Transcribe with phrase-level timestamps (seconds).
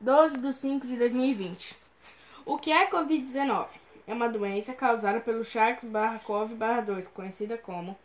[0.00, 1.76] 12 de 5 de 2020.
[2.46, 3.66] O que é Covid-19?
[4.06, 7.98] É uma doença causada pelo SARS-CoV-2, conhecida como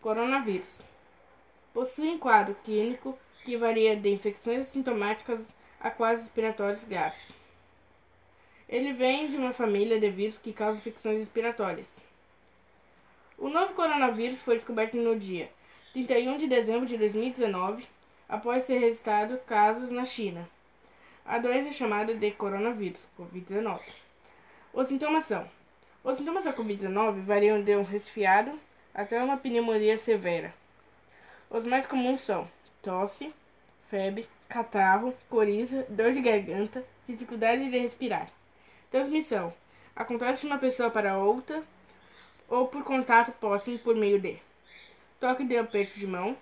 [0.00, 0.80] coronavírus.
[1.74, 5.46] Possui um quadro clínico que varia de infecções assintomáticas
[5.78, 7.30] a quadros respiratórios graves.
[8.66, 11.94] Ele vem de uma família de vírus que causam infecções respiratórias.
[13.36, 15.50] O novo coronavírus foi descoberto no dia
[15.92, 17.86] 31 de dezembro de 2019,
[18.30, 20.48] após ser registrado casos na China.
[21.26, 23.80] A doença é chamada de coronavírus, Covid-19.
[24.74, 25.48] Os sintomas são:
[26.04, 28.52] Os sintomas da Covid-19 variam de um resfriado
[28.94, 30.52] até uma pneumonia severa.
[31.48, 32.46] Os mais comuns são
[32.82, 33.32] tosse,
[33.88, 38.28] febre, catarro, coriza, dor de garganta, dificuldade de respirar.
[38.90, 39.54] Transmissão:
[39.96, 41.62] acontece de uma pessoa para outra
[42.50, 44.38] ou por contato próximo por meio de
[45.18, 46.36] toque de aperto de mão,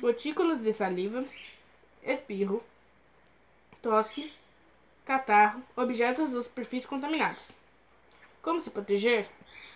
[0.00, 1.26] gotículas de saliva,
[2.02, 2.62] espirro,
[3.88, 4.30] tosse,
[5.06, 7.42] catarro, objetos ou superfícies contaminados.
[8.42, 9.26] Como se proteger?